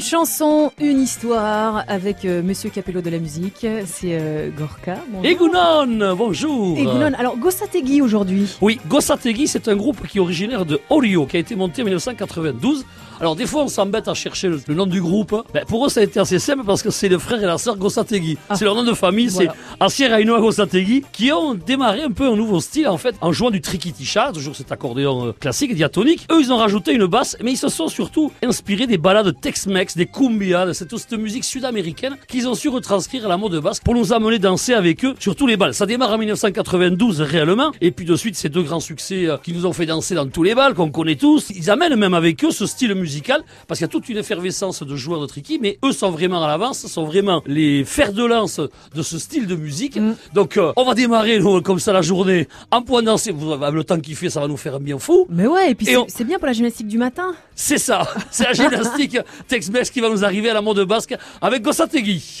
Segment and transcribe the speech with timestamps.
[0.00, 3.66] chanson, une histoire avec euh, Monsieur Capello de la musique.
[3.86, 4.96] C'est euh, Gorka.
[5.08, 5.26] bonjour.
[5.26, 6.78] Egunon, bonjour.
[6.78, 7.12] Egunon.
[7.18, 8.56] Alors, Gossategi aujourd'hui.
[8.60, 11.84] Oui, Gossategi, c'est un groupe qui est originaire de Orio, qui a été monté en
[11.86, 12.84] 1992.
[13.20, 15.34] Alors des fois, on s'embête à chercher le, le nom du groupe.
[15.52, 17.58] Ben, pour eux, ça a été assez simple parce que c'est le frère et la
[17.58, 18.36] sœur Gossategi.
[18.48, 18.56] Ah.
[18.56, 19.54] C'est leur nom de famille, Voilà.
[19.78, 23.32] c'est Asier Ainoa Gossategi, qui ont démarré un peu un nouveau style en fait, en
[23.32, 26.26] jouant du trikitisha, toujours cet accordéon euh, classique, diatonique.
[26.32, 29.96] Eux, ils ont rajouté une basse, mais ils se sont surtout inspirés des balades Tex-Mex,
[29.96, 33.82] des cumbias, de cette, cette musique sud-américaine qu'ils ont su retranscrire à la mode basque
[33.84, 35.74] pour nous amener danser avec eux sur tous les bals.
[35.74, 39.52] Ça démarre en 1992 réellement, et puis de suite ces deux grands succès euh, qui
[39.52, 41.50] nous ont fait danser dans tous les bals qu'on connaît tous.
[41.54, 43.03] Ils amènent même avec eux ce style musical
[43.66, 46.42] parce qu'il y a toute une effervescence de joueurs de triki, mais eux sont vraiment
[46.44, 48.60] à l'avance, sont vraiment les fers de lance
[48.94, 49.98] de ce style de musique.
[50.32, 53.32] Donc euh, on va démarrer nous, comme ça la journée en point danser.
[53.32, 55.26] Vous avez le temps qu'il fait, ça va nous faire un bien fou.
[55.28, 57.34] Mais ouais, et puis c'est on- c'est bien pour la gymnastique du matin.
[57.54, 59.16] C'est ça, c'est la gymnastique
[59.48, 62.40] Tex-Mex qui va nous arriver à la mode basque avec Gossategi.